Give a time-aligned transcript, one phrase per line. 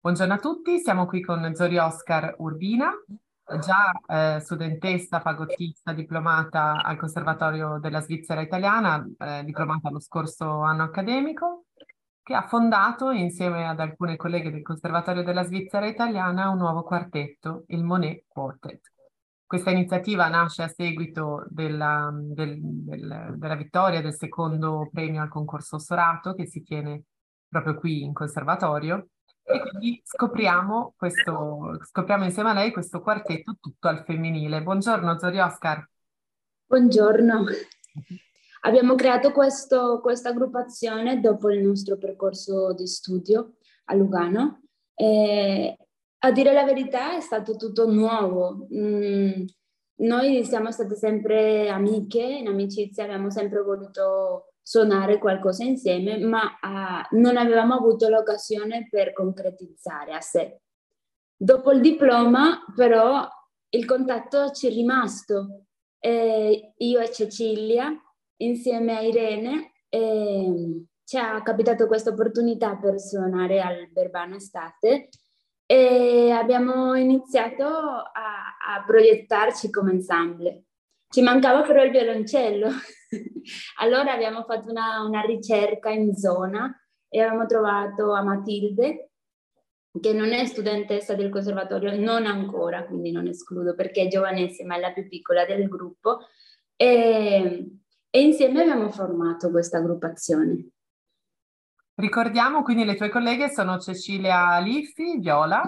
[0.00, 2.92] Buongiorno a tutti, siamo qui con Zori Oscar Urbina,
[3.58, 10.84] già eh, studentessa, fagottista, diplomata al Conservatorio della Svizzera Italiana, eh, diplomata lo scorso anno
[10.84, 11.64] accademico,
[12.22, 17.64] che ha fondato insieme ad alcune colleghe del Conservatorio della Svizzera Italiana un nuovo quartetto,
[17.66, 18.92] il Monet Quartet.
[19.44, 25.80] Questa iniziativa nasce a seguito della, del, del, della vittoria del secondo premio al concorso
[25.80, 27.02] Sorato che si tiene
[27.48, 29.08] proprio qui in conservatorio
[29.50, 34.62] e quindi scopriamo, questo, scopriamo insieme a lei questo quartetto tutto al femminile.
[34.62, 35.88] Buongiorno Zori Oscar.
[36.66, 37.46] Buongiorno.
[38.62, 43.54] Abbiamo creato questo, questa aggruppazione dopo il nostro percorso di studio
[43.86, 44.62] a Lugano.
[44.94, 45.76] E,
[46.18, 48.66] a dire la verità è stato tutto nuovo.
[48.74, 49.44] Mm,
[50.00, 57.16] noi siamo state sempre amiche, in amicizia abbiamo sempre voluto suonare qualcosa insieme, ma uh,
[57.16, 60.60] non avevamo avuto l'occasione per concretizzare a sé.
[61.34, 63.26] Dopo il diploma, però,
[63.70, 65.62] il contatto ci è rimasto.
[65.98, 67.90] Eh, io e Cecilia,
[68.42, 75.08] insieme a Irene, eh, ci è capitato questa opportunità per suonare al Verbano Estate
[75.64, 80.64] e abbiamo iniziato a, a proiettarci come ensemble.
[81.10, 82.68] Ci mancava però il violoncello.
[83.80, 86.70] allora abbiamo fatto una, una, ricerca in zona
[87.08, 89.10] e abbiamo trovato a Matilde,
[89.98, 94.80] che non è studentessa del conservatorio, non ancora, quindi non escludo perché è giovanissima, è
[94.80, 96.18] la più piccola del gruppo,
[96.76, 97.66] e,
[98.10, 100.68] e insieme abbiamo formato questa aggruppazione.
[101.94, 105.62] Ricordiamo quindi le tue colleghe sono Cecilia Liffi, viola,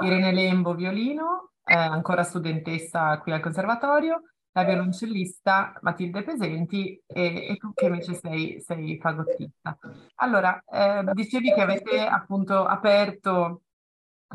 [0.00, 4.22] Irene Lembo, violino, eh, ancora studentessa qui al conservatorio,
[4.58, 9.78] la violoncellista Matilde Pesenti e, e tu che invece sei, sei fagottista.
[10.16, 13.62] Allora, eh, dicevi che avete appunto aperto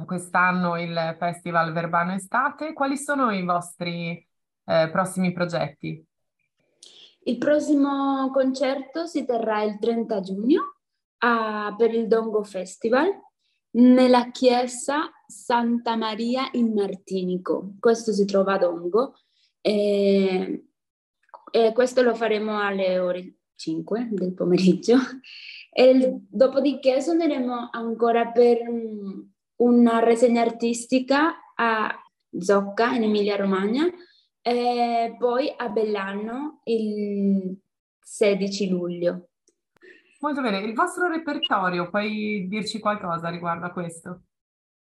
[0.06, 4.26] quest'anno il Festival Verbano Estate, quali sono i vostri
[4.66, 6.06] eh, prossimi progetti?
[7.26, 10.78] Il prossimo concerto si terrà il 30 giugno
[11.20, 13.10] a, per il Dongo Festival
[13.72, 17.74] nella chiesa Santa Maria in Martinico.
[17.80, 19.16] Questo si trova a Dongo
[19.66, 20.66] e,
[21.52, 24.98] e questo lo faremo alle ore 5 del pomeriggio.
[25.76, 28.60] E dopodiché suoneremo ancora per
[29.56, 31.92] una rassegna artistica a
[32.30, 33.88] Zocca in Emilia Romagna
[34.40, 37.58] e poi a Bellano il
[38.00, 39.30] 16 luglio.
[40.20, 44.22] Molto bene, il vostro repertorio, puoi dirci qualcosa riguardo a questo?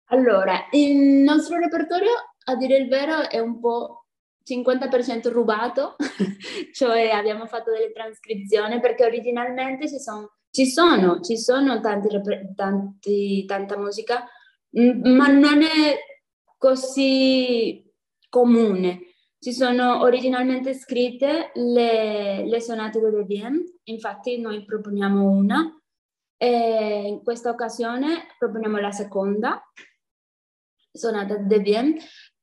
[0.05, 2.11] Allora, il nostro repertorio,
[2.45, 4.06] a dire il vero, è un po'
[4.47, 5.95] 50% rubato,
[6.73, 12.07] cioè abbiamo fatto delle trascrizioni perché originalmente ci sono, ci sono, ci sono tanti,
[12.55, 14.25] tanti, tanta musica,
[14.71, 15.97] ma non è
[16.57, 17.83] così
[18.29, 19.01] comune.
[19.39, 25.77] Ci sono originalmente scritte le, le sonate di Debian, infatti noi proponiamo una,
[26.37, 29.61] e in questa occasione proponiamo la seconda
[30.91, 31.95] sonata di Debian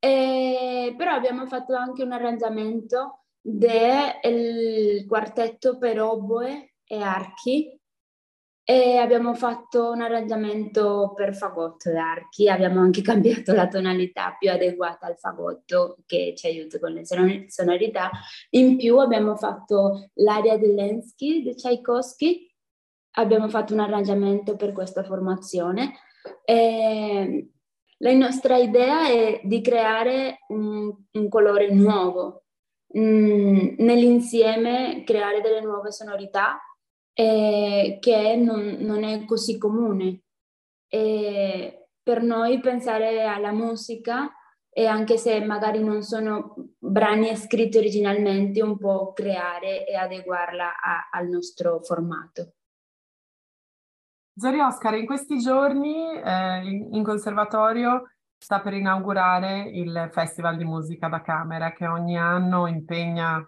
[0.05, 7.81] eh, però abbiamo fatto anche un arrangiamento del quartetto per oboe e archi
[8.63, 14.51] e abbiamo fatto un arrangiamento per fagotto e archi, abbiamo anche cambiato la tonalità più
[14.51, 18.11] adeguata al fagotto che ci aiuta con le sonorità.
[18.51, 22.47] In più abbiamo fatto l'aria di Lensky di Tchaikovsky,
[23.13, 25.95] abbiamo fatto un arrangiamento per questa formazione.
[26.45, 27.54] E
[27.99, 32.45] la nostra idea è di creare un, un colore nuovo,
[32.97, 36.59] mm, nell'insieme creare delle nuove sonorità
[37.13, 40.23] eh, che non, non, è così comune.
[40.89, 44.31] E per noi pensare alla musica
[44.69, 51.09] e anche se magari non sono brani scritti originalmente, un po' creare e adeguarla a,
[51.13, 52.55] al nostro formato.
[54.37, 61.09] Zori Oscar, in questi giorni eh, in conservatorio sta per inaugurare il Festival di Musica
[61.09, 63.47] da Camera che ogni anno impegna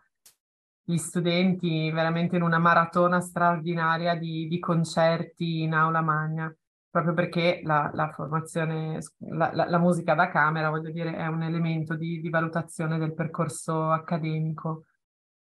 [0.89, 6.55] gli studenti veramente in una maratona straordinaria di, di concerti in aula magna,
[6.89, 11.43] proprio perché la, la formazione, la, la, la, musica da camera, voglio dire, è un
[11.43, 14.85] elemento di, di valutazione del percorso accademico.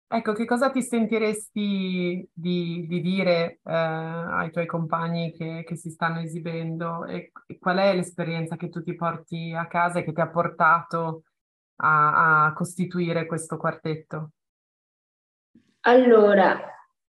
[0.07, 5.89] Ecco, che cosa ti sentiresti di, di dire eh, ai tuoi compagni che, che, si
[5.89, 10.13] stanno esibendo e, e, qual è l'esperienza che tu ti porti a casa e che
[10.13, 11.23] ti ha portato
[11.77, 14.31] a, a costituire questo quartetto?
[15.81, 16.59] Allora,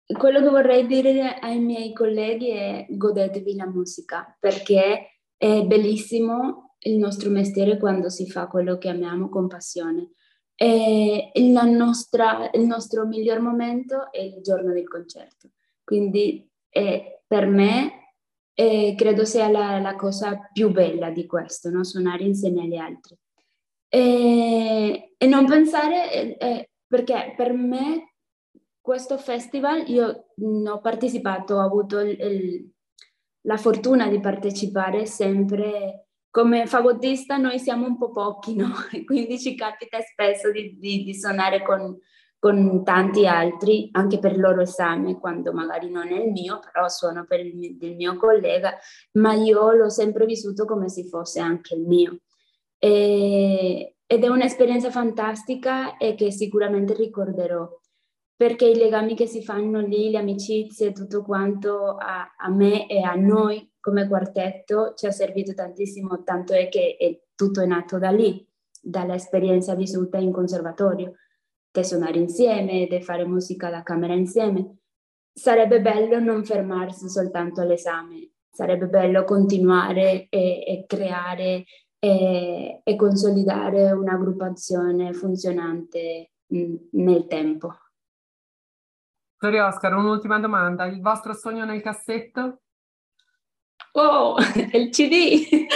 [0.07, 6.97] quello che vorrei dire ai miei colleghi è godetevi la musica perché È bellissimo il
[6.97, 10.13] nostro mestiere quando si fa quello che amiamo con passione.
[10.57, 11.33] E
[11.65, 15.51] nostra, il nostro miglior momento è il giorno del concerto.
[15.83, 18.13] Quindi eh, per me
[18.55, 21.83] eh, credo sia la, la, cosa più bella di questo, no?
[21.85, 23.17] suonare insieme agli altri.
[23.89, 28.15] E, e non pensare, eh, eh perché per me
[28.81, 32.71] questo festival io ho partecipato, ho avuto il, il,
[33.43, 38.73] la fortuna di partecipare sempre come fagottista noi siamo un po' pochi, no?
[39.07, 41.97] quindi ci capita spesso di, di, di suonare con,
[42.41, 46.89] con, tanti altri, anche per il loro esame, quando magari non è il mio, però
[46.89, 48.77] suono per il mio, il mio collega,
[49.13, 52.19] ma io l'ho sempre vissuto come se fosse anche il mio.
[52.81, 57.65] E, ed è un'esperienza fantastica e che sicuramente ricorderò
[58.37, 63.01] perché i legami che si fanno lì, le amicizie, tutto quanto a, a, me e
[63.03, 67.99] a noi come quartetto ci ha servito tantissimo, tanto è che è, tutto è nato
[67.99, 68.47] da lì,
[68.81, 71.15] dall'esperienza vissuta in conservatorio,
[71.71, 74.79] di suonare insieme, di fare musica da camera insieme.
[75.33, 81.65] Sarebbe bello non fermarsi soltanto all'esame, sarebbe bello continuare e, e creare
[81.99, 87.75] e, e consolidare un'aggruppazione funzionante mh, nel tempo.
[89.45, 90.87] Sorry Oscar, un'ultima domanda.
[90.87, 92.63] Il vostro sogno nel cassetto?
[93.93, 94.37] Oh,
[94.73, 95.67] il CD!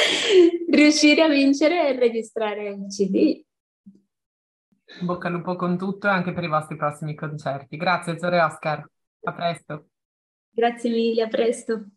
[0.73, 3.45] Riuscire a vincere e registrare il CD.
[5.03, 7.77] Bocca al lupo con tutto e anche per i vostri prossimi concerti.
[7.77, 8.91] Grazie Zore Oscar,
[9.25, 9.89] a presto.
[10.49, 11.89] Grazie mille, a presto.